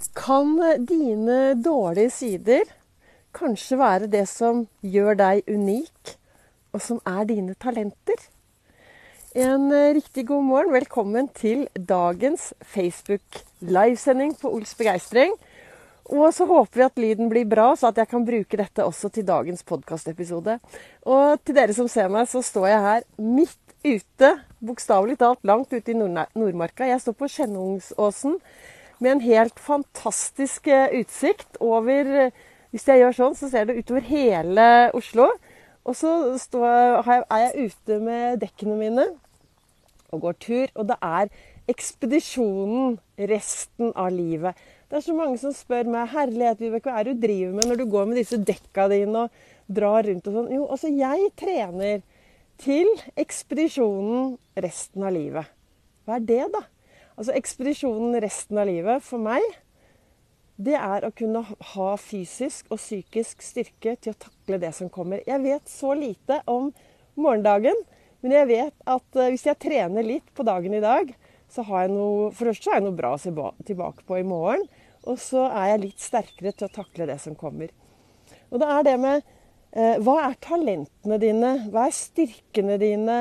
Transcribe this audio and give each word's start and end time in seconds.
Kan 0.00 0.56
dine 0.88 1.54
dårlige 1.60 2.10
sider 2.10 2.68
kanskje 3.36 3.76
være 3.76 4.06
det 4.08 4.22
som 4.30 4.62
gjør 4.80 5.18
deg 5.20 5.42
unik, 5.44 6.14
og 6.72 6.80
som 6.80 7.02
er 7.04 7.26
dine 7.28 7.52
talenter? 7.60 8.22
En 9.36 9.68
eh, 9.68 9.92
riktig 9.98 10.24
god 10.30 10.46
morgen. 10.48 10.72
Velkommen 10.72 11.28
til 11.36 11.66
dagens 11.76 12.54
Facebook-livesending 12.64 14.32
på 14.40 14.54
Ols 14.56 14.72
begeistring. 14.78 15.36
Og 16.08 16.32
så 16.32 16.48
håper 16.48 16.80
vi 16.80 16.86
at 16.88 17.04
lyden 17.04 17.28
blir 17.28 17.44
bra, 17.44 17.68
så 17.76 17.92
at 17.92 18.00
jeg 18.00 18.08
kan 18.08 18.24
bruke 18.24 18.56
dette 18.56 18.88
også 18.88 19.12
til 19.12 19.28
dagens 19.28 19.62
podkastepisode. 19.68 20.56
Og 21.04 21.44
til 21.44 21.60
dere 21.60 21.76
som 21.76 21.92
ser 21.92 22.08
meg, 22.08 22.24
så 22.24 22.40
står 22.40 22.70
jeg 22.72 22.86
her 22.88 23.08
midt 23.20 23.76
ute, 23.84 24.34
bokstavelig 24.64 25.20
talt 25.20 25.44
langt 25.44 25.76
ute 25.76 25.92
i 25.92 26.00
Nordmarka. 26.00 26.88
Jeg 26.88 27.04
står 27.04 27.20
på 27.20 27.28
Skjennungsåsen 27.36 28.40
med 29.00 29.16
en 29.16 29.24
helt 29.24 29.60
fantastisk 29.60 30.68
eh, 30.70 31.00
utsikt 31.00 31.60
over 31.60 32.14
eh, 32.26 32.46
Hvis 32.70 32.84
jeg 32.86 33.00
gjør 33.00 33.16
sånn, 33.16 33.34
så 33.34 33.48
ser 33.50 33.64
det 33.66 33.80
utover 33.80 34.04
hele 34.06 34.64
Oslo. 34.94 35.24
Og 35.82 35.96
så 35.98 36.10
står, 36.38 37.00
er 37.02 37.40
jeg 37.48 37.70
ute 37.72 37.96
med 37.98 38.38
dekkene 38.44 38.76
mine 38.78 39.06
og 40.14 40.22
går 40.22 40.36
tur. 40.38 40.70
Og 40.78 40.86
det 40.86 40.98
er 41.02 41.32
ekspedisjonen 41.70 42.94
resten 43.30 43.90
av 43.98 44.12
livet. 44.14 44.54
Det 44.86 45.00
er 45.00 45.06
så 45.06 45.16
mange 45.18 45.38
som 45.42 45.54
spør 45.54 45.90
meg 45.90 46.10
herlighet, 46.14 46.62
Vibeke, 46.62 46.90
hva 46.90 47.00
er 47.00 47.10
det 47.10 47.16
du 47.18 47.26
driver 47.26 47.58
med 47.58 47.68
når 47.70 47.80
du 47.80 47.90
går 47.90 48.08
med 48.10 48.20
disse 48.20 48.38
dekka 48.38 48.88
dine 48.90 49.26
og 49.26 49.42
drar 49.70 50.06
rundt 50.06 50.26
og 50.26 50.38
sånn. 50.38 50.50
Jo, 50.54 50.64
altså 50.66 50.90
jeg 50.94 51.30
trener 51.38 52.02
til 52.60 52.90
ekspedisjonen 53.18 54.34
resten 54.62 55.06
av 55.06 55.14
livet. 55.14 55.50
Hva 56.04 56.18
er 56.18 56.26
det, 56.26 56.42
da? 56.54 56.64
Altså 57.20 57.34
ekspedisjonen 57.36 58.16
resten 58.24 58.56
av 58.56 58.64
livet 58.70 59.04
for 59.04 59.20
meg, 59.20 59.44
det 60.56 60.72
er 60.78 61.04
å 61.04 61.10
kunne 61.12 61.42
ha 61.44 61.88
fysisk 62.00 62.70
og 62.72 62.78
psykisk 62.80 63.42
styrke 63.44 63.92
til 64.00 64.14
å 64.14 64.20
takle 64.22 64.56
det 64.62 64.70
som 64.76 64.88
kommer. 64.92 65.20
Jeg 65.28 65.42
vet 65.44 65.68
så 65.68 65.92
lite 65.96 66.38
om 66.48 66.70
morgendagen, 67.20 67.76
men 68.24 68.32
jeg 68.38 68.48
vet 68.48 68.88
at 68.88 69.20
eh, 69.20 69.28
hvis 69.34 69.44
jeg 69.50 69.60
trener 69.60 70.06
litt 70.06 70.32
på 70.32 70.46
dagen 70.48 70.76
i 70.76 70.80
dag, 70.80 71.12
så 71.52 71.64
har 71.68 71.84
jeg 71.84 71.92
noe 71.92 72.30
For 72.32 72.48
først 72.48 72.64
så 72.64 72.72
har 72.72 72.80
jeg 72.80 72.86
noe 72.86 72.96
bra 73.02 73.12
å 73.12 73.20
se 73.20 73.34
tilbake 73.68 74.06
på 74.08 74.16
i 74.16 74.24
morgen. 74.24 74.64
Og 75.04 75.20
så 75.20 75.44
er 75.48 75.74
jeg 75.74 75.84
litt 75.84 76.00
sterkere 76.00 76.54
til 76.56 76.68
å 76.70 76.72
takle 76.72 77.08
det 77.10 77.18
som 77.20 77.36
kommer. 77.36 77.68
Og 78.48 78.62
det 78.62 78.68
er 78.78 78.88
det 78.88 78.96
med 79.02 79.20
eh, 79.76 80.00
Hva 80.00 80.16
er 80.30 80.40
talentene 80.40 81.20
dine? 81.20 81.52
Hva 81.68 81.84
er 81.88 81.96
styrkene 82.00 82.80
dine? 82.80 83.20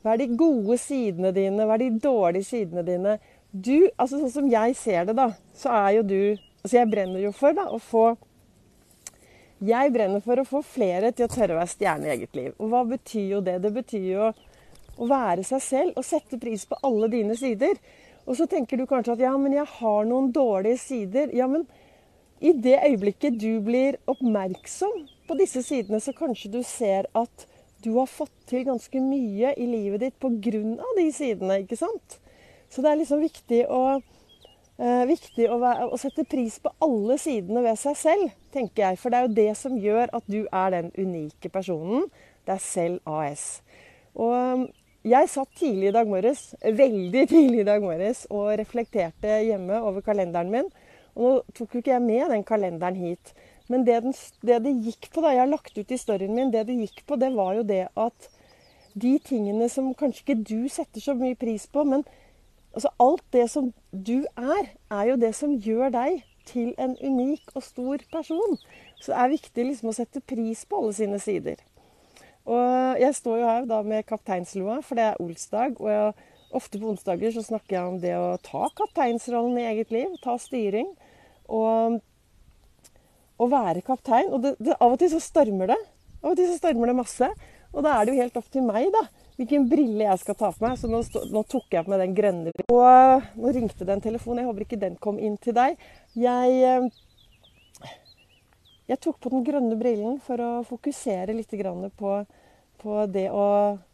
Hva 0.00 0.14
er 0.14 0.22
de 0.22 0.38
gode 0.38 0.78
sidene 0.80 1.34
dine? 1.34 1.66
Hva 1.66 1.76
er 1.76 1.86
de 1.86 1.90
dårlige 2.02 2.50
sidene 2.50 2.86
dine? 2.86 3.18
Du, 3.50 3.90
altså 3.96 4.20
Sånn 4.20 4.34
som 4.34 4.50
jeg 4.50 4.76
ser 4.78 5.08
det, 5.08 5.16
da, 5.18 5.32
så 5.58 5.72
er 5.74 5.94
jo 5.98 6.02
du 6.06 6.20
Altså 6.60 6.76
jeg 6.76 6.90
brenner 6.92 7.22
jo 7.24 7.32
for 7.34 7.56
da, 7.56 7.66
å 7.72 7.78
få 7.82 8.04
Jeg 9.64 9.92
brenner 9.94 10.22
for 10.24 10.40
å 10.40 10.46
få 10.46 10.60
flere 10.66 11.10
til 11.16 11.26
å 11.26 11.32
tørre 11.32 11.56
å 11.56 11.60
være 11.60 11.72
stjerne 11.72 12.08
i 12.08 12.12
eget 12.14 12.36
liv. 12.36 12.52
Og 12.56 12.70
hva 12.72 12.84
betyr 12.88 13.26
jo 13.34 13.40
det? 13.44 13.58
Det 13.60 13.72
betyr 13.74 14.06
jo 14.06 14.28
å 15.00 15.08
være 15.08 15.44
seg 15.44 15.60
selv 15.64 15.98
og 16.00 16.06
sette 16.06 16.38
pris 16.40 16.64
på 16.68 16.78
alle 16.86 17.10
dine 17.12 17.36
sider. 17.36 17.76
Og 18.24 18.38
så 18.38 18.46
tenker 18.48 18.80
du 18.80 18.86
kanskje 18.88 19.18
at 19.18 19.24
ja, 19.24 19.34
men 19.36 19.52
jeg 19.56 19.68
har 19.68 20.08
noen 20.08 20.30
dårlige 20.32 20.80
sider. 20.80 21.32
Ja, 21.36 21.48
men 21.50 21.66
i 22.40 22.54
det 22.56 22.78
øyeblikket 22.86 23.36
du 23.40 23.60
blir 23.64 23.98
oppmerksom 24.08 25.04
på 25.28 25.36
disse 25.36 25.60
sidene, 25.64 26.00
så 26.00 26.16
kanskje 26.16 26.54
du 26.56 26.62
ser 26.64 27.10
at 27.12 27.46
du 27.84 27.92
har 27.98 28.08
fått 28.08 28.32
til 28.48 28.64
ganske 28.68 29.00
mye 29.04 29.52
i 29.60 29.68
livet 29.68 30.06
ditt 30.06 30.16
pga. 30.20 30.64
de 30.96 31.06
sidene, 31.12 31.60
ikke 31.64 31.76
sant? 31.80 32.20
Så 32.70 32.82
det 32.82 32.90
er 32.92 33.00
liksom 33.00 33.22
viktig 33.24 33.64
å, 33.66 33.82
eh, 34.78 35.04
viktig 35.10 35.48
å, 35.50 35.58
være, 35.62 35.88
å, 35.90 35.98
sette 35.98 36.24
pris 36.28 36.60
på 36.62 36.72
alle 36.86 37.18
sidene 37.18 37.64
ved 37.66 37.78
seg 37.80 37.96
selv, 37.98 38.34
tenker 38.54 38.86
jeg. 38.86 39.00
For 39.00 39.10
det 39.10 39.18
er 39.18 39.26
jo 39.26 39.38
det 39.40 39.52
som 39.58 39.78
gjør 39.78 40.12
at 40.16 40.28
du 40.30 40.44
er 40.46 40.76
den 40.76 40.92
unike 40.98 41.50
personen. 41.50 42.06
Det 42.46 42.54
er 42.54 42.62
selv 42.62 43.10
AS. 43.10 43.48
Og 44.14 44.30
um, 44.34 44.68
jeg 45.06 45.28
satt 45.32 45.52
tidlig 45.56 45.90
i 45.90 45.94
dag 45.96 46.08
morges, 46.08 46.50
veldig 46.60 47.26
tidlig 47.30 47.62
i 47.62 47.68
dag 47.68 47.82
morges 47.82 48.26
og 48.30 48.50
reflekterte 48.60 49.38
hjemme 49.46 49.78
over 49.80 50.04
kalenderen 50.04 50.50
min. 50.52 50.66
Og 51.16 51.22
nå 51.24 51.30
tok 51.56 51.74
jo 51.74 51.82
ikke 51.82 51.94
jeg 51.94 52.04
med 52.04 52.30
den 52.34 52.44
kalenderen 52.46 52.98
hit. 53.00 53.32
Men 53.70 53.86
det, 53.86 54.00
den, 54.04 54.14
det, 54.46 54.58
det 54.64 54.74
gikk 54.86 55.08
på, 55.14 55.22
da 55.22 55.32
jeg 55.34 55.44
har 55.44 55.50
lagt 55.50 55.78
ut 55.78 55.94
i 55.94 55.98
storyen 55.98 56.34
min, 56.34 56.50
det 56.52 56.66
det 56.68 56.78
gikk 56.82 57.04
på, 57.06 57.18
det 57.18 57.30
var 57.34 57.54
jo 57.58 57.66
det 57.66 57.84
at 57.98 58.30
de 58.98 59.12
tingene 59.22 59.68
som 59.70 59.92
kanskje 59.94 60.24
ikke 60.24 60.42
du 60.42 60.68
setter 60.72 61.02
så 61.02 61.14
mye 61.14 61.38
pris 61.38 61.68
på, 61.70 61.84
men 61.86 62.02
Altså 62.70 62.90
alt 63.02 63.24
det 63.34 63.46
som 63.50 63.72
du 63.90 64.22
er, 64.38 64.70
er 64.90 65.04
jo 65.10 65.16
det 65.18 65.32
som 65.34 65.56
gjør 65.58 65.90
deg 65.94 66.20
til 66.46 66.72
en 66.78 66.94
unik 67.02 67.50
og 67.54 67.64
stor 67.66 68.02
person. 68.12 68.58
Så 69.00 69.12
det 69.12 69.18
er 69.18 69.32
viktig 69.34 69.66
liksom 69.66 69.90
å 69.90 69.96
sette 69.96 70.22
pris 70.22 70.62
på 70.68 70.78
alle 70.78 70.94
sine 70.96 71.18
sider. 71.22 71.60
Og 72.48 73.00
jeg 73.00 73.14
står 73.18 73.40
jo 73.40 73.48
her 73.48 73.66
da 73.68 73.80
med 73.86 74.06
kapteinslua, 74.08 74.80
for 74.86 74.98
det 74.98 75.08
er 75.08 75.22
olsdag. 75.22 75.80
Og 75.82 75.90
jeg, 75.90 76.28
ofte 76.56 76.80
på 76.80 76.92
onsdager 76.92 77.34
så 77.34 77.44
snakker 77.46 77.76
jeg 77.76 77.90
om 77.90 77.98
det 78.02 78.14
å 78.18 78.38
ta 78.44 78.70
kapteinsrollen 78.78 79.58
i 79.60 79.68
eget 79.70 79.94
liv. 79.94 80.14
Ta 80.22 80.36
styring. 80.40 80.88
Og 81.50 82.00
å 83.40 83.48
være 83.50 83.82
kaptein. 83.86 84.30
Og 84.30 84.44
det, 84.44 84.56
det, 84.62 84.76
av 84.78 84.94
og 84.94 85.00
til 85.02 85.12
så 85.14 85.22
stormer 85.22 85.74
det. 85.74 85.80
Av 86.22 86.32
og 86.32 86.38
til 86.38 86.50
så 86.50 86.58
stormer 86.60 86.90
det 86.90 87.00
masse. 87.02 87.30
Og 87.70 87.82
da 87.86 87.96
er 87.96 88.06
det 88.06 88.14
jo 88.14 88.22
helt 88.22 88.38
opp 88.40 88.50
til 88.50 88.66
meg, 88.66 88.90
da 88.94 89.06
hvilken 89.40 89.68
brille 89.70 90.04
jeg 90.04 90.20
skal 90.20 90.36
ta 90.36 90.50
på 90.52 90.66
meg. 90.66 90.76
Så 90.78 90.90
nå, 90.90 91.00
nå 91.32 91.44
tok 91.48 91.72
jeg 91.72 91.86
på 91.86 91.92
meg 91.92 92.02
den 92.04 92.16
grønne. 92.16 92.52
Og 92.68 92.82
eh, 92.84 93.30
nå 93.40 93.54
ringte 93.56 93.86
det 93.86 93.96
en 93.96 94.04
telefon. 94.04 94.40
Jeg 94.40 94.48
håper 94.50 94.66
ikke 94.66 94.82
den 94.82 94.98
kom 95.00 95.20
inn 95.20 95.38
til 95.40 95.56
deg. 95.56 95.80
Jeg, 96.20 96.58
eh, 96.68 97.94
jeg 98.90 99.00
tok 99.00 99.20
på 99.22 99.32
den 99.32 99.46
grønne 99.46 99.78
brillen 99.80 100.20
for 100.24 100.42
å 100.44 100.50
fokusere 100.68 101.36
litt 101.36 101.54
på, 101.96 102.12
på 102.82 103.00
det 103.08 103.28
å 103.30 103.46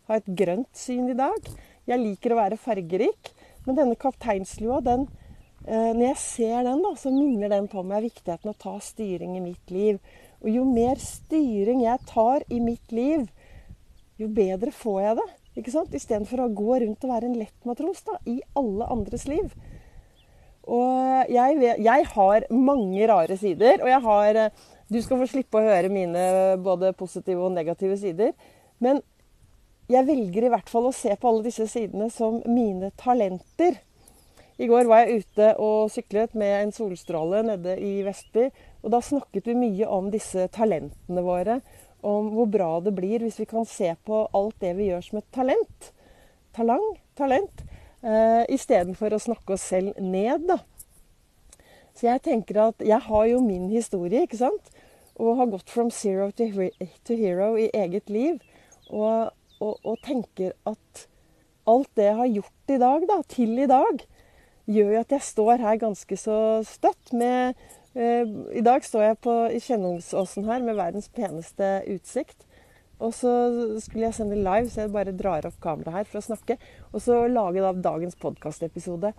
ha 0.09 0.19
et 0.19 0.27
grønt 0.27 0.73
syn 0.75 1.13
i 1.13 1.19
dag. 1.19 1.39
Jeg 1.87 2.03
liker 2.03 2.35
å 2.35 2.43
være 2.43 2.61
fargerik. 2.61 3.33
Men 3.67 3.79
denne 3.79 3.99
kapteinslua, 3.99 4.81
den, 4.83 5.09
eh, 5.67 5.93
når 5.95 6.05
jeg 6.11 6.23
ser 6.23 6.63
den, 6.67 6.83
da, 6.83 6.95
så 6.99 7.11
minner 7.11 7.51
den 7.51 7.67
på 7.71 7.83
meg 7.87 8.07
viktigheten 8.07 8.51
å 8.51 8.59
ta 8.59 8.79
styring 8.83 9.37
i 9.39 9.43
mitt 9.43 9.75
liv. 9.75 9.99
Og 10.43 10.51
jo 10.53 10.67
mer 10.69 11.01
styring 11.03 11.83
jeg 11.83 12.07
tar 12.07 12.45
i 12.51 12.61
mitt 12.63 12.95
liv, 12.95 13.27
jo 14.21 14.29
bedre 14.33 14.73
får 14.73 15.01
jeg 15.03 15.19
det. 15.21 15.27
ikke 15.61 15.73
sant? 15.73 15.97
Istedenfor 15.97 16.45
å 16.45 16.53
gå 16.57 16.79
rundt 16.83 17.05
og 17.05 17.13
være 17.13 17.29
en 17.31 17.41
lettmatros 17.41 18.05
da, 18.07 18.19
i 18.29 18.39
alle 18.57 18.89
andres 18.93 19.27
liv. 19.29 19.51
Og 20.67 21.31
jeg, 21.31 21.59
jeg, 21.79 22.07
har 22.13 22.47
mange 22.51 23.07
rare 23.07 23.37
sider. 23.39 23.83
Og 23.83 23.91
jeg 23.91 24.03
har 24.03 24.41
Du 24.87 25.01
skal 25.03 25.19
få 25.19 25.27
slippe 25.27 25.59
å 25.59 25.67
høre 25.67 25.91
mine 25.91 26.23
både 26.63 26.93
positive 26.95 27.43
og 27.43 27.55
negative 27.55 27.97
sider. 27.99 28.33
Men 28.79 29.01
jeg 29.91 30.07
velger 30.07 30.47
i 30.47 30.51
hvert 30.51 30.71
fall 30.71 30.89
å 30.89 30.95
se 30.95 31.11
på 31.15 31.31
alle 31.31 31.47
disse 31.47 31.67
sidene 31.71 32.07
som 32.11 32.39
mine 32.47 32.93
talenter. 32.99 33.81
I 34.59 34.69
går 34.71 34.87
var 34.89 35.05
jeg 35.05 35.25
ute 35.25 35.49
og 35.63 35.91
syklet 35.93 36.37
med 36.39 36.55
en 36.61 36.73
solstråle 36.75 37.43
nede 37.47 37.75
i 37.83 37.99
Vestby. 38.07 38.47
Og 38.83 38.95
da 38.95 39.03
snakket 39.03 39.51
vi 39.51 39.59
mye 39.59 39.91
om 39.91 40.09
disse 40.15 40.47
talentene 40.55 41.23
våre 41.27 41.61
om 42.05 42.31
hvor 42.35 42.49
bra 42.51 42.71
det 42.85 42.95
blir 42.97 43.25
hvis 43.25 43.39
vi 43.41 43.49
kan 43.49 43.67
se 43.69 43.93
på 44.07 44.25
alt 44.37 44.57
det 44.63 44.75
vi 44.79 44.91
gjør 44.91 45.05
som 45.05 45.21
et 45.21 45.29
talent. 45.35 45.91
Talang, 46.57 46.85
talent. 47.19 47.65
Uh, 48.05 48.45
Istedenfor 48.53 49.17
å 49.17 49.23
snakke 49.23 49.57
oss 49.57 49.67
selv 49.73 49.97
ned, 50.01 50.47
da. 50.51 50.61
Så 51.97 52.11
jeg 52.11 52.23
tenker 52.27 52.61
at 52.67 52.85
jeg 52.85 53.01
har 53.09 53.25
jo 53.31 53.41
min 53.45 53.71
historie, 53.73 54.27
ikke 54.27 54.41
sant. 54.41 54.73
Og 55.17 55.39
har 55.39 55.49
gått 55.49 55.73
from 55.73 55.89
zero 55.91 56.29
to 56.37 57.17
hero 57.17 57.55
i 57.57 57.71
eget 57.73 58.13
liv. 58.13 58.43
Og, 58.93 59.33
og, 59.59 59.79
og 59.81 59.97
tenker 60.05 60.53
at 60.69 61.07
alt 61.67 61.89
det 61.97 62.11
jeg 62.11 62.21
har 62.21 62.35
gjort 62.35 62.75
i 62.77 62.83
dag, 62.83 63.09
da, 63.09 63.17
til 63.33 63.57
i 63.59 63.71
dag, 63.71 64.05
gjør 64.67 64.93
jo 64.93 65.01
at 65.01 65.15
jeg 65.17 65.25
står 65.25 65.65
her 65.65 65.81
ganske 65.81 66.21
så 66.21 66.37
støtt 66.69 67.15
med 67.17 67.57
Eh, 67.57 67.86
I 67.97 68.61
dag 68.61 68.85
står 68.85 69.03
jeg 69.07 69.17
på, 69.25 69.35
i 69.57 69.61
Kjennungsåsen 69.63 70.45
her 70.45 70.61
med 70.65 70.77
verdens 70.77 71.09
peneste 71.17 71.79
utsikt. 71.95 72.45
Og 73.01 73.13
så 73.17 73.31
skulle 73.81 74.07
jeg 74.07 74.17
sende 74.17 74.39
live, 74.41 74.69
så 74.73 74.85
jeg 74.85 74.93
bare 74.93 75.15
drar 75.17 75.49
opp 75.49 75.59
kameraet 75.65 75.99
her 75.99 76.09
for 76.09 76.21
å 76.21 76.27
snakke. 76.31 76.57
Og 76.93 77.03
så 77.05 77.23
lage 77.29 77.65
da 77.65 77.73
dagens 77.73 78.17
podkastepisode. 78.21 79.13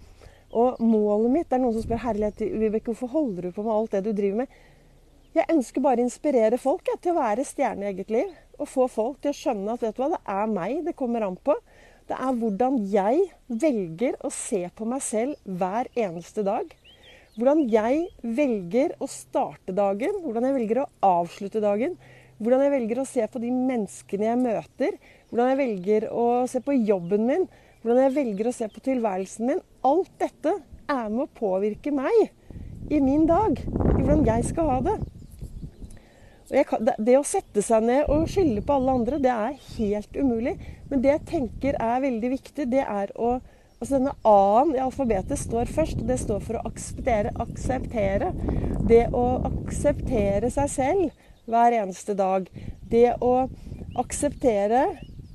Og 0.57 0.79
målet 0.81 1.33
mitt 1.33 1.50
Det 1.50 1.57
er 1.57 1.62
noen 1.62 1.75
som 1.75 1.83
spør 1.83 2.06
herlighet, 2.06 2.39
Vibeke, 2.39 2.94
hvorfor 2.94 3.12
holder 3.12 3.47
du 3.47 3.51
på 3.51 3.65
med 3.65 3.74
alt 3.74 3.91
det 3.91 4.03
du 4.06 4.13
driver 4.13 4.44
med? 4.45 4.57
Jeg 5.35 5.51
ønsker 5.53 5.83
bare 5.83 6.01
å 6.01 6.07
inspirere 6.07 6.57
folk 6.57 6.88
jeg, 6.88 7.01
til 7.01 7.13
å 7.13 7.19
være 7.19 7.45
stjerne 7.45 7.85
i 7.85 7.91
eget 7.91 8.09
liv. 8.13 8.31
Og 8.57 8.69
få 8.71 8.88
folk 8.89 9.21
til 9.21 9.33
å 9.33 9.38
skjønne 9.38 9.75
at 9.75 9.83
vet 9.85 9.97
du 9.97 10.01
hva, 10.01 10.13
det 10.15 10.23
er 10.38 10.50
meg 10.50 10.81
det 10.88 10.97
kommer 10.97 11.27
an 11.27 11.38
på. 11.38 11.57
Det 12.07 12.18
er 12.18 12.39
hvordan 12.39 12.80
jeg 12.89 13.27
velger 13.47 14.18
å 14.25 14.31
se 14.33 14.63
på 14.73 14.88
meg 14.88 15.03
selv 15.03 15.35
hver 15.44 15.91
eneste 15.94 16.45
dag. 16.47 16.71
Hvordan 17.37 17.67
jeg 17.69 18.07
velger 18.25 18.95
å 18.97 19.05
starte 19.05 19.73
dagen, 19.77 20.15
hvordan 20.23 20.47
jeg 20.47 20.55
velger 20.55 20.79
å 20.81 20.87
avslutte 21.05 21.61
dagen. 21.61 21.93
Hvordan 22.41 22.63
jeg 22.65 22.73
velger 22.73 23.01
å 23.01 23.05
se 23.05 23.25
på 23.29 23.41
de 23.41 23.51
menneskene 23.53 24.25
jeg 24.25 24.39
møter. 24.41 24.97
Hvordan 25.29 25.51
jeg 25.51 25.59
velger 25.59 26.07
å 26.13 26.25
se 26.49 26.61
på 26.65 26.73
jobben 26.79 27.27
min. 27.29 27.45
Hvordan 27.83 28.07
jeg 28.07 28.15
velger 28.15 28.49
å 28.49 28.55
se 28.57 28.69
på 28.73 28.81
tilværelsen 28.87 29.51
min. 29.51 29.61
Alt 29.85 30.09
dette 30.21 30.55
er 30.89 31.11
med 31.13 31.27
å 31.27 31.35
påvirke 31.37 31.93
meg 31.93 32.17
i 32.89 33.03
min 33.05 33.27
dag. 33.29 33.61
I 33.61 34.01
hvordan 34.01 34.25
jeg 34.25 34.47
skal 34.49 34.71
ha 34.73 34.79
det. 34.89 34.97
Kan, 36.65 36.87
det, 36.87 37.17
å 37.19 37.27
sette 37.27 37.61
seg 37.61 37.85
ned 37.85 38.09
og 38.13 38.29
skylde 38.31 38.63
på 38.63 38.77
alle 38.79 38.93
andre, 39.01 39.19
det 39.19 39.33
er 39.33 39.57
helt 39.75 40.17
umulig. 40.17 40.55
Men 40.89 41.03
det 41.03 41.11
jeg 41.11 41.25
tenker 41.33 41.77
er 41.77 42.01
veldig 42.01 42.33
viktig, 42.37 42.69
det 42.71 42.85
er 42.85 43.11
å 43.19 43.35
Altså 43.77 44.00
denne 44.00 44.13
A-en 44.25 44.71
i 44.74 44.81
alfabetet 44.81 45.38
står 45.38 45.69
først, 45.69 46.00
og 46.01 46.09
det 46.09 46.18
står 46.24 46.41
for 46.45 46.57
å 46.57 46.63
akseptere. 46.65 47.33
akseptere. 47.38 48.31
Det 48.89 49.03
å 49.13 49.25
akseptere 49.51 50.50
seg 50.50 50.71
selv 50.74 51.12
hver 51.45 51.75
eneste 51.77 52.15
dag. 52.18 52.47
Det 52.89 53.13
å 53.21 53.50
akseptere 53.97 54.81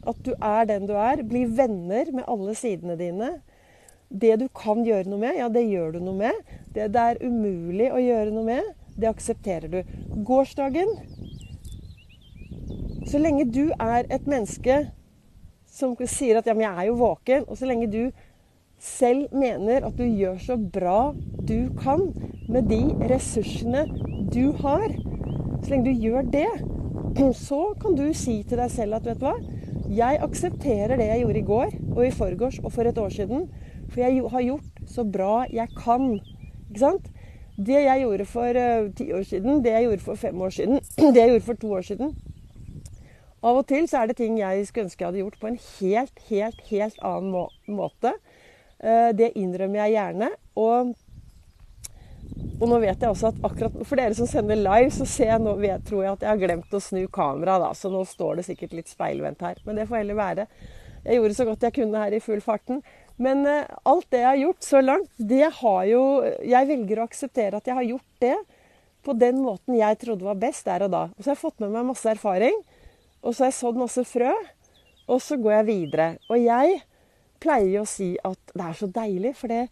at 0.03 0.25
du 0.27 0.33
er 0.35 0.67
den 0.67 0.89
du 0.91 0.97
er. 0.99 1.23
Bli 1.23 1.45
venner 1.47 2.11
med 2.11 2.27
alle 2.27 2.55
sidene 2.59 2.97
dine. 2.99 3.31
Det 4.11 4.35
du 4.41 4.49
kan 4.49 4.83
gjøre 4.85 5.09
noe 5.09 5.23
med, 5.23 5.39
ja, 5.39 5.49
det 5.49 5.63
gjør 5.63 5.95
du 5.95 6.01
noe 6.03 6.19
med. 6.19 6.57
Det 6.75 6.91
det 6.93 7.05
er 7.13 7.23
umulig 7.23 7.93
å 7.93 8.03
gjøre 8.03 8.35
noe 8.35 8.45
med, 8.45 8.73
det 8.99 9.09
aksepterer 9.09 9.71
du. 9.71 9.79
Gårsdagen 10.27 10.91
Så 13.07 13.19
lenge 13.19 13.47
du 13.49 13.73
er 13.79 14.07
et 14.11 14.27
menneske 14.27 14.91
som 15.73 15.97
sier 16.05 16.39
at 16.39 16.47
ja, 16.47 16.55
men 16.55 16.67
jeg 16.67 16.77
er 16.77 16.87
jo 16.91 17.01
våken, 17.01 17.49
og 17.49 17.57
så 17.57 17.69
lenge 17.69 17.89
du 17.93 18.13
selv 18.83 19.31
mener 19.35 19.87
at 19.87 19.99
du 19.99 20.05
gjør 20.05 20.39
så 20.43 20.57
bra 20.59 21.13
du 21.47 21.71
kan 21.79 22.09
med 22.51 22.67
de 22.71 22.81
ressursene 23.13 23.87
du 24.33 24.53
har, 24.59 24.89
så 25.63 25.71
lenge 25.71 25.93
du 25.93 26.03
gjør 26.03 26.27
det, 26.33 26.49
så 27.47 27.63
kan 27.81 27.95
du 27.99 28.09
si 28.17 28.41
til 28.43 28.59
deg 28.59 28.73
selv 28.73 28.99
at 28.99 29.07
vet 29.07 29.21
du 29.21 29.29
hva, 29.29 29.37
jeg 29.93 30.21
aksepterer 30.25 30.97
det 30.97 31.09
jeg 31.11 31.23
gjorde 31.23 31.39
i 31.39 31.47
går 31.47 31.75
og 31.93 32.03
i 32.07 32.13
forgårs 32.17 32.59
og 32.63 32.73
for 32.75 32.89
et 32.89 32.99
år 32.99 33.13
siden, 33.13 33.49
for 33.93 34.01
jeg 34.01 34.23
har 34.35 34.47
gjort 34.47 34.85
så 34.89 35.05
bra 35.05 35.33
jeg 35.53 35.69
kan. 35.77 36.15
Ikke 36.71 36.81
sant? 36.81 37.09
Det 37.57 37.83
jeg 37.85 38.03
gjorde 38.03 38.27
for 38.27 38.57
uh, 38.57 38.91
ti 38.97 39.11
år 39.13 39.27
siden, 39.29 39.61
det 39.65 39.75
jeg 39.75 39.87
gjorde 39.87 40.07
for 40.07 40.15
fem 40.19 40.41
år 40.43 40.55
siden, 40.59 40.81
det 41.15 41.21
jeg 41.21 41.35
gjorde 41.35 41.49
for 41.51 41.61
to 41.61 41.73
år 41.79 41.89
siden 41.91 42.15
Av 43.43 43.57
og 43.59 43.67
til 43.67 43.89
så 43.91 43.99
er 43.99 44.07
det 44.07 44.21
ting 44.21 44.37
jeg 44.39 44.67
skulle 44.69 44.87
ønske 44.87 45.03
jeg 45.03 45.09
hadde 45.09 45.19
gjort 45.19 45.41
på 45.41 45.49
en 45.51 45.59
helt, 45.59 46.21
helt, 46.29 46.61
helt 46.71 47.01
annen 47.03 47.33
må 47.35 47.49
måte. 47.67 48.13
Uh, 48.83 49.11
det 49.17 49.33
innrømmer 49.39 49.85
jeg 49.85 49.97
gjerne. 49.97 50.33
Og 50.59 50.93
og 52.63 52.69
nå 52.71 52.79
vet 52.79 53.01
jeg 53.03 53.11
også 53.11 53.33
at 53.33 53.41
akkurat 53.43 53.75
for 53.83 53.99
dere 53.99 54.15
som 54.15 54.29
sender 54.31 54.61
live, 54.61 54.93
så 54.95 55.05
ser 55.09 55.33
jeg 55.33 55.43
nå, 55.43 55.57
tror 55.83 56.05
jeg 56.05 56.13
at 56.13 56.23
jeg 56.23 56.31
har 56.31 56.41
glemt 56.41 56.77
å 56.77 56.81
snu 56.81 57.01
kameraet. 57.11 57.65
da, 57.65 57.71
Så 57.75 57.91
nå 57.91 58.05
står 58.07 58.39
det 58.39 58.45
sikkert 58.47 58.77
litt 58.79 58.93
speilvendt 58.93 59.43
her. 59.43 59.59
Men 59.67 59.81
det 59.81 59.89
får 59.91 59.99
heller 59.99 60.19
være. 60.19 60.47
Jeg 61.03 61.19
gjorde 61.19 61.35
så 61.35 61.47
godt 61.49 61.67
jeg 61.67 61.75
kunne 61.81 62.05
her 62.05 62.15
i 62.15 62.23
full 62.23 62.43
farten. 62.45 62.79
Men 63.19 63.43
uh, 63.49 63.67
alt 63.91 64.07
det 64.15 64.23
jeg 64.23 64.29
har 64.29 64.41
gjort 64.45 64.69
så 64.69 64.83
langt, 64.83 65.11
det 65.19 65.49
har 65.59 65.83
jo 65.91 66.03
Jeg 66.47 66.69
velger 66.71 67.03
å 67.03 67.09
akseptere 67.11 67.59
at 67.59 67.67
jeg 67.69 67.77
har 67.77 67.89
gjort 67.91 68.23
det 68.23 68.37
på 69.03 69.17
den 69.19 69.43
måten 69.43 69.75
jeg 69.75 69.99
trodde 69.99 70.29
var 70.29 70.39
best 70.39 70.69
der 70.69 70.87
og 70.87 70.95
da. 70.95 71.03
Og 71.11 71.19
så 71.19 71.33
har 71.33 71.35
jeg 71.35 71.43
fått 71.43 71.63
med 71.65 71.75
meg 71.75 71.89
masse 71.91 72.07
erfaring. 72.07 72.63
Og 73.23 73.35
så 73.35 73.45
har 73.45 73.51
jeg 73.51 73.59
sådd 73.59 73.83
masse 73.83 74.07
frø. 74.07 74.31
Og 75.11 75.19
så 75.23 75.35
går 75.35 75.57
jeg 75.59 75.69
videre. 75.73 76.09
Og 76.31 76.39
jeg 76.39 76.79
pleier 77.43 77.83
å 77.83 77.89
si 77.89 78.13
at 78.25 78.55
det 78.55 78.69
er 78.69 78.79
så 78.79 78.89
deilig, 78.91 79.35
for 79.39 79.53
det 79.53 79.67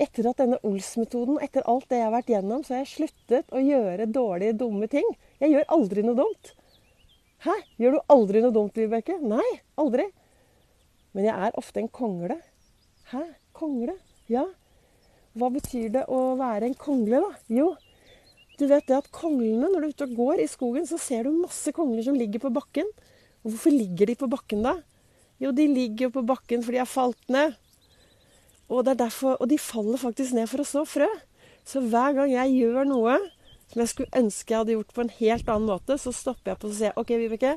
etter 0.00 0.26
at 0.30 0.40
denne 0.40 0.58
Ols-metoden, 0.64 1.36
etter 1.44 1.66
alt 1.68 1.90
det 1.90 2.00
jeg 2.00 2.08
har 2.08 2.14
vært 2.14 2.32
gjennom, 2.32 2.64
så 2.64 2.74
har 2.74 2.82
jeg 2.82 2.92
sluttet 2.94 3.52
å 3.52 3.60
gjøre 3.60 4.08
dårlige, 4.08 4.56
dumme 4.64 4.88
ting. 4.90 5.06
Jeg 5.42 5.52
gjør 5.52 5.68
aldri 5.76 6.04
noe 6.06 6.18
dumt. 6.22 6.54
Hæ? 7.44 7.54
Gjør 7.82 7.98
du 7.98 8.14
aldri 8.14 8.42
noe 8.42 8.54
dumt, 8.54 8.78
Vibeke? 8.78 9.18
Nei, 9.20 9.46
aldri. 9.82 10.08
Men 11.12 11.28
jeg 11.28 11.46
er 11.46 11.60
ofte 11.60 11.82
en 11.82 11.92
kongle. 11.92 12.38
Hæ? 13.12 13.26
Kongle? 13.56 13.98
Ja. 14.32 14.46
Hva 15.36 15.48
betyr 15.52 15.90
det 15.92 16.06
å 16.12 16.22
være 16.40 16.70
en 16.70 16.78
kongle, 16.78 17.20
da? 17.24 17.42
Jo, 17.52 17.72
du 18.60 18.66
vet 18.68 18.86
det 18.88 18.98
at 18.98 19.10
konglene, 19.14 19.68
når 19.68 19.80
du 19.80 19.86
er 19.86 19.92
ute 19.92 20.06
og 20.06 20.16
går 20.18 20.42
i 20.44 20.50
skogen, 20.50 20.84
så 20.88 20.98
ser 21.00 21.26
du 21.26 21.40
masse 21.40 21.72
kongler 21.74 22.04
som 22.06 22.16
ligger 22.16 22.44
på 22.44 22.52
bakken. 22.54 22.88
Og 23.42 23.54
hvorfor 23.54 23.74
ligger 23.74 24.10
de 24.10 24.16
på 24.18 24.28
bakken 24.30 24.64
da? 24.64 24.76
Jo, 25.42 25.50
de 25.50 25.66
ligger 25.66 26.06
jo 26.06 26.14
på 26.18 26.24
bakken 26.26 26.62
fordi 26.62 26.78
de 26.78 26.84
har 26.84 26.90
falt 26.90 27.32
ned. 27.32 27.56
Og, 28.72 28.86
derfor, 28.86 29.36
og 29.36 29.48
de 29.50 29.58
faller 29.60 30.00
faktisk 30.00 30.36
ned 30.36 30.48
for 30.48 30.62
å 30.62 30.68
så 30.68 30.84
frø. 30.88 31.08
Så 31.68 31.82
hver 31.82 32.14
gang 32.16 32.30
jeg 32.32 32.54
gjør 32.62 32.86
noe 32.88 33.18
som 33.72 33.80
jeg 33.80 33.90
skulle 33.90 34.20
ønske 34.20 34.52
jeg 34.52 34.60
hadde 34.60 34.76
gjort 34.76 34.94
på 34.94 35.04
en 35.04 35.14
helt 35.16 35.48
annen 35.48 35.70
måte, 35.70 35.96
så 36.00 36.12
stopper 36.14 36.52
jeg 36.52 36.60
på 36.60 36.68
og 36.68 36.76
sier 36.76 36.98
OK, 37.00 37.14
Vibeke. 37.20 37.56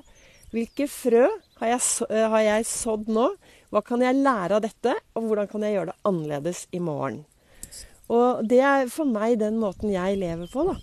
Hvilke 0.56 0.88
frø 0.88 1.26
har 1.60 1.72
jeg, 1.74 1.82
eh, 2.08 2.28
har 2.32 2.44
jeg 2.46 2.68
sådd 2.70 3.10
nå? 3.12 3.30
Hva 3.74 3.82
kan 3.84 4.04
jeg 4.04 4.22
lære 4.22 4.56
av 4.56 4.64
dette? 4.64 4.94
Og 5.16 5.28
hvordan 5.28 5.50
kan 5.52 5.66
jeg 5.66 5.76
gjøre 5.76 5.92
det 5.92 5.98
annerledes 6.08 6.66
i 6.72 6.80
morgen? 6.80 7.26
Og 8.08 8.46
det 8.48 8.62
er 8.64 8.88
for 8.94 9.10
meg 9.10 9.40
den 9.42 9.58
måten 9.60 9.92
jeg 9.92 10.20
lever 10.22 10.48
på, 10.52 10.68
da. 10.70 10.78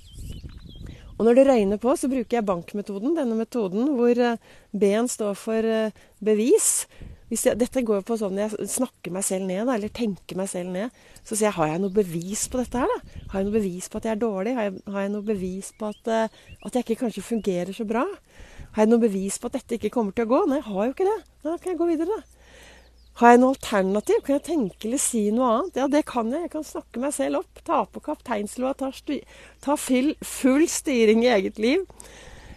Og 1.23 1.29
når 1.29 1.37
det 1.39 1.43
røyner 1.47 1.79
på, 1.79 1.93
så 1.95 2.09
bruker 2.11 2.35
jeg 2.35 2.47
bankmetoden. 2.49 3.13
Denne 3.15 3.37
metoden 3.39 3.93
hvor 3.95 4.19
eh, 4.19 4.41
B-en 4.75 5.07
står 5.07 5.37
for 5.39 5.69
eh, 5.71 6.01
bevis. 6.19 6.89
Jeg, 7.31 7.55
dette 7.61 7.85
går 7.87 8.03
på 8.03 8.17
sånn 8.19 8.41
jeg 8.41 8.51
snakker 8.51 9.15
meg 9.15 9.23
selv 9.23 9.47
ned, 9.47 9.71
eller 9.71 9.93
tenker 9.95 10.41
meg 10.41 10.51
selv 10.51 10.75
ned. 10.75 10.91
Så 11.23 11.37
sier 11.37 11.53
jeg 11.53 11.57
har 11.61 11.71
jeg 11.71 11.85
noe 11.85 11.95
bevis 11.95 12.43
på 12.51 12.59
dette 12.59 12.83
her, 12.83 12.91
da? 12.91 13.23
Har 13.31 13.39
jeg 13.39 13.47
noe 13.53 13.55
bevis 13.55 13.87
på 13.87 14.01
at 14.03 14.11
jeg 14.11 14.17
er 14.17 14.25
dårlig? 14.25 14.57
Har 14.59 14.67
jeg, 14.67 14.83
har 14.97 15.07
jeg 15.07 15.15
noe 15.15 15.29
bevis 15.31 15.71
på 15.79 15.93
at, 15.95 16.11
uh, 16.11 16.43
at, 16.59 16.75
jeg 16.75 16.89
ikke 16.89 16.99
kanskje 17.05 17.25
fungerer 17.29 17.71
så 17.79 17.87
bra? 17.87 18.03
Har 18.75 18.83
jeg 18.83 18.91
noe 18.91 19.05
bevis 19.07 19.39
på 19.39 19.47
at 19.47 19.61
dette 19.61 19.79
ikke 19.79 19.95
kommer 19.95 20.19
til 20.19 20.27
å 20.27 20.33
gå? 20.35 20.43
Nei, 20.51 20.59
jeg 20.59 20.69
har 20.73 20.91
jo 20.91 20.97
ikke 20.97 21.07
det. 21.07 21.19
Da 21.47 21.55
kan 21.55 21.71
jeg 21.71 21.81
gå 21.85 21.91
videre, 21.95 22.19
da. 22.19 22.42
Har 23.21 23.35
jeg 23.35 23.43
noe 23.43 23.53
alternativ? 23.53 24.23
Kan 24.25 24.39
jeg 24.39 24.45
tenke 24.47 24.89
eller 24.89 25.01
si 25.03 25.27
noe 25.35 25.49
annet? 25.51 25.79
Ja, 25.83 25.87
det 25.91 26.05
kan 26.09 26.31
jeg. 26.33 26.47
Jeg 26.47 26.53
kan 26.55 26.65
snakke 26.65 27.03
meg 27.03 27.13
selv 27.17 27.43
opp. 27.43 27.63
Ta 27.67 27.83
på 27.85 28.01
kapteinslua. 28.05 28.73
Ta, 28.79 28.89
ta 29.65 29.77
full, 29.77 30.15
full 30.25 30.65
styring 30.71 31.25
i 31.27 31.33
eget 31.35 31.61
liv. 31.61 31.85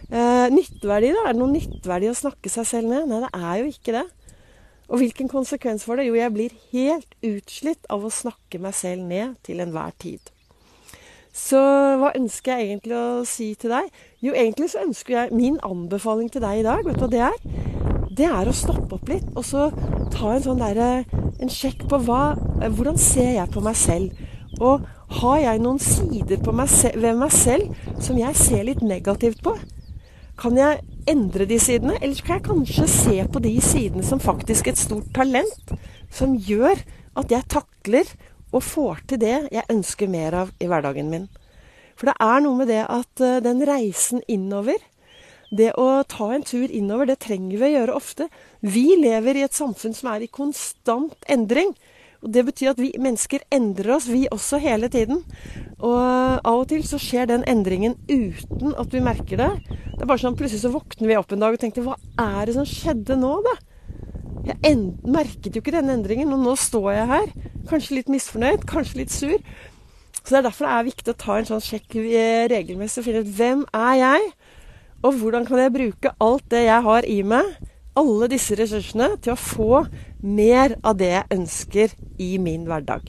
Eh, 0.06 0.46
nytteverdi, 0.54 1.12
da? 1.12 1.26
Er 1.26 1.34
det 1.34 1.42
noe 1.42 1.52
nytteverdi 1.52 2.08
å 2.08 2.16
snakke 2.16 2.52
seg 2.52 2.68
selv 2.68 2.92
ned? 2.92 3.10
Nei, 3.10 3.20
det 3.26 3.32
er 3.42 3.60
jo 3.60 3.68
ikke 3.74 3.96
det. 3.98 4.06
Og 4.86 5.02
hvilken 5.02 5.28
konsekvens 5.28 5.84
får 5.84 6.00
det? 6.00 6.08
Jo, 6.08 6.16
jeg 6.16 6.32
blir 6.32 6.56
helt 6.72 7.16
utslitt 7.26 7.88
av 7.92 8.06
å 8.06 8.14
snakke 8.14 8.62
meg 8.62 8.76
selv 8.78 9.04
ned 9.10 9.36
til 9.44 9.60
enhver 9.60 9.92
tid. 10.00 10.32
Så 11.36 11.60
hva 12.00 12.14
ønsker 12.16 12.56
jeg 12.56 12.70
egentlig 12.70 12.96
å 12.96 13.24
si 13.28 13.50
til 13.60 13.74
deg? 13.74 13.90
Jo, 14.24 14.32
egentlig 14.32 14.70
så 14.72 14.86
ønsker 14.86 15.18
jeg 15.18 15.36
Min 15.36 15.58
anbefaling 15.66 16.30
til 16.32 16.40
deg 16.40 16.62
i 16.62 16.64
dag, 16.64 16.86
vet 16.86 16.96
du 16.96 17.04
hva 17.04 17.12
det 17.12 17.26
er? 17.26 17.75
Det 18.16 18.24
er 18.24 18.48
å 18.48 18.54
stoppe 18.56 18.96
opp 18.96 19.10
litt 19.10 19.26
og 19.36 19.44
så 19.44 19.66
ta 20.14 20.32
en 20.32 20.44
sånn 20.44 20.62
derre 20.62 21.04
En 21.42 21.52
sjekk 21.52 21.84
på 21.90 21.98
hva 22.06 22.36
Hvordan 22.64 22.96
ser 23.00 23.34
jeg 23.36 23.52
på 23.52 23.60
meg 23.64 23.76
selv? 23.76 24.22
Og 24.56 24.86
har 25.20 25.38
jeg 25.42 25.60
noen 25.60 25.80
sider 25.82 26.40
meg 26.56 26.70
ved 26.96 27.18
meg 27.20 27.32
selv 27.34 27.74
som 28.02 28.16
jeg 28.16 28.38
ser 28.40 28.64
litt 28.66 28.80
negativt 28.80 29.42
på? 29.44 29.52
Kan 30.40 30.56
jeg 30.56 30.80
endre 31.08 31.46
de 31.48 31.58
sidene, 31.60 31.96
eller 32.00 32.24
kan 32.24 32.38
jeg 32.38 32.46
kanskje 32.48 32.86
se 32.90 33.16
på 33.32 33.42
de 33.44 33.52
sidene 33.62 34.04
som 34.04 34.20
faktisk 34.20 34.68
et 34.68 34.80
stort 34.80 35.12
talent, 35.14 35.76
som 36.12 36.34
gjør 36.34 36.80
at 37.16 37.32
jeg 37.32 37.48
takler 37.52 38.10
og 38.52 38.64
får 38.64 39.04
til 39.10 39.22
det 39.22 39.36
jeg 39.52 39.70
ønsker 39.72 40.10
mer 40.10 40.40
av 40.42 40.52
i 40.60 40.68
hverdagen 40.70 41.12
min. 41.12 41.28
For 41.96 42.10
det 42.10 42.16
er 42.20 42.42
noe 42.44 42.58
med 42.58 42.70
det 42.72 42.82
at 42.84 43.24
uh, 43.24 43.38
den 43.44 43.62
reisen 43.68 44.24
innover, 44.28 44.80
det 45.50 45.72
å 45.78 46.02
ta 46.08 46.30
en 46.34 46.44
tur 46.46 46.70
innover, 46.70 47.06
det 47.06 47.20
trenger 47.22 47.60
vi 47.60 47.68
å 47.68 47.74
gjøre 47.74 47.98
ofte. 47.98 48.30
Vi 48.60 48.96
lever 48.98 49.38
i 49.38 49.44
et 49.46 49.54
samfunn 49.54 49.94
som 49.94 50.10
er 50.12 50.24
i 50.24 50.32
konstant 50.32 51.14
endring. 51.30 51.74
Og 52.24 52.32
Det 52.32 52.42
betyr 52.48 52.72
at 52.72 52.80
vi 52.80 52.90
mennesker 52.98 53.44
endrer 53.54 53.92
oss, 53.94 54.08
vi 54.08 54.24
også, 54.32 54.58
hele 54.58 54.88
tiden. 54.90 55.22
Og 55.78 56.40
av 56.40 56.62
og 56.62 56.66
til 56.72 56.82
så 56.88 56.98
skjer 56.98 57.28
den 57.30 57.44
endringen 57.46 57.94
uten 58.08 58.74
at 58.74 58.90
vi 58.90 59.04
merker 59.04 59.38
det. 59.38 59.50
Det 59.94 60.02
er 60.02 60.10
bare 60.10 60.22
sånn 60.24 60.36
Plutselig 60.38 60.64
så 60.64 60.72
våkner 60.74 61.12
vi 61.12 61.18
opp 61.20 61.32
en 61.32 61.44
dag 61.44 61.54
og 61.54 61.62
tenker 61.62 61.86
Hva 61.86 61.94
er 62.18 62.48
det 62.48 62.56
som 62.56 62.66
skjedde 62.66 63.18
nå, 63.20 63.36
da? 63.46 63.54
Jeg 64.46 64.76
merket 65.02 65.54
jo 65.54 65.62
ikke 65.62 65.74
denne 65.74 65.96
endringen, 65.96 66.30
og 66.34 66.42
nå 66.42 66.52
står 66.58 66.90
jeg 66.94 67.08
her. 67.10 67.30
Kanskje 67.70 67.96
litt 67.98 68.10
misfornøyd, 68.12 68.66
kanskje 68.68 69.00
litt 69.00 69.14
sur. 69.14 69.38
Så 70.22 70.34
Det 70.34 70.38
er 70.38 70.46
derfor 70.48 70.66
det 70.66 70.74
er 70.74 70.90
viktig 70.90 71.12
å 71.12 71.18
ta 71.22 71.38
en 71.38 71.46
sånn 71.46 71.62
sjekk 71.62 71.96
eh, 72.02 72.46
regelmessig 72.50 72.98
og 73.02 73.06
finne 73.06 73.22
ut 73.22 73.34
hvem 73.38 73.62
er 73.78 73.94
jeg, 74.00 74.30
og 75.06 75.18
hvordan 75.20 75.46
kan 75.46 75.60
jeg 75.62 75.74
bruke 75.74 76.12
alt 76.22 76.46
det 76.50 76.66
jeg 76.66 76.84
har 76.86 77.06
i 77.06 77.20
meg, 77.26 77.56
alle 77.96 78.28
disse 78.28 78.56
ressursene, 78.58 79.14
til 79.22 79.32
å 79.32 79.40
få 79.40 79.84
mer 80.20 80.74
av 80.84 80.98
det 81.00 81.12
jeg 81.14 81.38
ønsker 81.38 81.94
i 82.20 82.34
min 82.42 82.66
hverdag. 82.68 83.08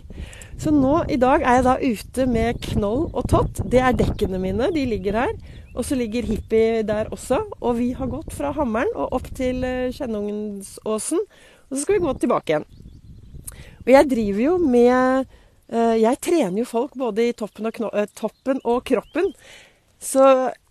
Så 0.58 0.72
nå 0.74 1.04
i 1.12 1.20
dag 1.22 1.44
er 1.44 1.60
jeg 1.60 1.66
da 1.68 1.76
ute 1.82 2.26
med 2.30 2.62
Knoll 2.64 3.04
og 3.12 3.28
Tott. 3.30 3.62
Det 3.70 3.82
er 3.84 3.98
dekkene 3.98 4.40
mine. 4.42 4.72
De 4.74 4.86
ligger 4.90 5.20
her. 5.20 5.34
Og 5.78 5.86
så 5.86 5.98
ligger 6.00 6.26
Hippie 6.26 6.82
der 6.88 7.12
også. 7.14 7.44
Og 7.62 7.78
vi 7.78 7.92
har 7.98 8.10
gått 8.10 8.34
fra 8.34 8.54
Hammeren 8.58 8.90
og 8.96 9.20
opp 9.20 9.30
til 9.38 9.62
kjennungensåsen. 9.94 11.22
Og 11.68 11.76
så 11.76 11.84
skal 11.84 11.98
vi 11.98 12.06
gå 12.08 12.16
tilbake 12.24 12.56
igjen. 12.56 12.68
Og 13.86 13.94
jeg 13.94 14.10
driver 14.10 14.42
jo 14.44 14.56
med 14.60 15.28
eh, 15.70 15.96
Jeg 16.02 16.20
trener 16.26 16.58
jo 16.64 16.68
folk 16.68 16.98
både 16.98 17.30
i 17.30 17.36
toppen 17.38 17.70
og, 17.70 17.94
eh, 17.94 18.10
toppen 18.18 18.64
og 18.66 18.82
kroppen. 18.88 19.30
Så 20.02 20.26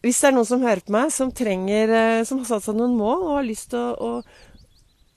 hvis 0.07 0.23
det 0.23 0.31
er 0.31 0.37
noen 0.37 0.49
som 0.49 0.63
hører 0.63 0.85
på 0.87 0.95
meg, 0.95 1.11
som 1.11 1.33
trenger 1.35 2.23
Som 2.29 2.39
har 2.41 2.47
satt 2.49 2.69
seg 2.69 2.79
noen 2.79 2.95
mål 2.95 3.25
og 3.25 3.33
har 3.41 3.49
lyst 3.49 3.73
til 3.73 3.83
å, 3.83 4.17
å 4.23 4.47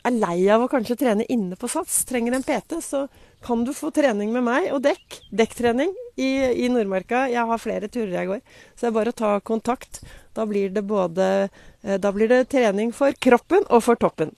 er 0.07 0.15
lei 0.15 0.37
av 0.51 0.63
å 0.63 0.69
kanskje 0.71 0.97
trene 0.99 1.25
inne 1.31 1.57
på 1.59 1.69
Sats, 1.71 2.03
trenger 2.07 2.35
en 2.35 2.45
PT, 2.45 2.79
så 2.83 3.05
kan 3.45 3.63
du 3.67 3.71
få 3.75 3.91
trening 3.95 4.31
med 4.35 4.45
meg 4.47 4.69
og 4.73 4.81
dekk. 4.83 5.19
Dekktrening 5.35 5.91
i, 6.19 6.29
i 6.65 6.69
Nordmarka. 6.71 7.25
Jeg 7.31 7.45
har 7.49 7.61
flere 7.61 7.89
turer 7.91 8.15
jeg 8.17 8.31
går, 8.31 8.41
så 8.75 8.85
det 8.85 8.89
er 8.89 8.97
bare 8.97 9.13
å 9.13 9.19
ta 9.21 9.33
kontakt. 9.43 10.01
Da 10.35 10.45
blir 10.49 10.71
det 10.75 10.85
både 10.87 11.27
eh, 11.47 11.97
Da 12.01 12.13
blir 12.15 12.31
det 12.31 12.47
trening 12.51 12.93
for 12.95 13.15
kroppen 13.27 13.67
og 13.67 13.83
for 13.85 13.99
toppen. 13.99 14.33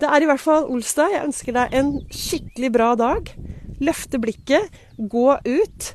Det 0.00 0.08
er 0.08 0.24
i 0.24 0.28
hvert 0.30 0.42
fall 0.42 0.68
olsdag. 0.72 1.14
Jeg 1.14 1.26
ønsker 1.28 1.56
deg 1.56 1.74
en 1.76 1.90
skikkelig 2.08 2.70
bra 2.74 2.92
dag. 2.98 3.32
Løfte 3.80 4.20
blikket, 4.20 4.80
gå 4.96 5.26
ut. 5.44 5.90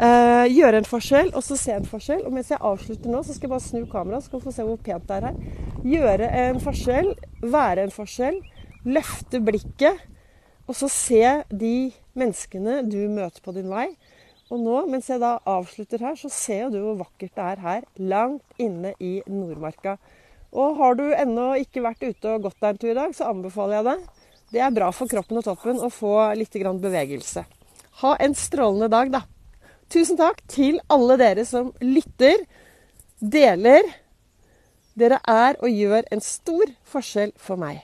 Uh, 0.00 0.46
gjøre 0.48 0.80
en 0.80 0.88
forskjell, 0.88 1.32
og 1.36 1.44
så 1.44 1.56
se 1.60 1.74
en 1.76 1.88
forskjell. 1.88 2.24
Og 2.26 2.32
mens 2.34 2.52
jeg 2.52 2.62
avslutter 2.64 3.12
nå, 3.12 3.20
så 3.26 3.36
skal 3.36 3.48
jeg 3.48 3.52
bare 3.52 3.66
snu 3.66 3.82
kameraet, 3.90 4.24
så 4.24 4.30
skal 4.30 4.40
du 4.40 4.46
få 4.46 4.54
se 4.56 4.66
hvor 4.66 4.80
pent 4.86 5.04
det 5.08 5.18
er 5.18 5.28
her. 5.28 5.60
Gjøre 5.92 6.30
en 6.46 6.62
forskjell, 6.62 7.12
være 7.52 7.86
en 7.86 7.94
forskjell. 7.94 8.40
Løfte 8.82 9.38
blikket, 9.44 10.00
og 10.66 10.74
så 10.74 10.88
se 10.90 11.22
de 11.54 11.92
menneskene 12.18 12.80
du 12.88 12.98
møter 13.12 13.44
på 13.44 13.54
din 13.54 13.70
vei. 13.70 13.92
Og 14.52 14.60
nå, 14.60 14.80
mens 14.90 15.06
jeg 15.08 15.22
da 15.22 15.36
avslutter 15.48 16.02
her, 16.02 16.16
så 16.18 16.28
ser 16.32 16.72
du 16.72 16.80
hvor 16.82 16.98
vakkert 17.04 17.36
det 17.38 17.44
er 17.44 17.62
her, 17.62 17.86
langt 17.96 18.60
inne 18.60 18.92
i 19.00 19.14
Nordmarka. 19.30 19.96
Og 20.52 20.76
har 20.80 20.98
du 20.98 21.06
ennå 21.16 21.52
ikke 21.62 21.84
vært 21.84 22.02
ute 22.04 22.34
og 22.34 22.48
gått 22.48 22.58
deg 22.60 22.74
en 22.74 22.80
tur 22.82 22.90
i 22.92 22.98
dag, 22.98 23.14
så 23.16 23.30
anbefaler 23.30 23.78
jeg 23.78 23.88
deg. 23.88 24.02
Det 24.52 24.60
er 24.60 24.74
bra 24.76 24.90
for 24.92 25.08
kroppen 25.08 25.40
og 25.40 25.46
toppen 25.46 25.80
å 25.80 25.88
få 25.88 26.16
litt 26.36 26.52
bevegelse. 26.52 27.46
Ha 28.02 28.16
en 28.20 28.34
strålende 28.36 28.90
dag, 28.92 29.12
da. 29.14 29.22
Tusen 29.92 30.16
takk 30.16 30.38
til 30.48 30.78
alle 30.92 31.18
dere 31.20 31.44
som 31.44 31.68
lytter, 31.84 32.46
deler. 33.20 33.84
Dere 34.96 35.18
er 35.28 35.58
og 35.60 35.68
gjør 35.68 36.08
en 36.12 36.22
stor 36.24 36.72
forskjell 36.88 37.34
for 37.36 37.60
meg. 37.60 37.82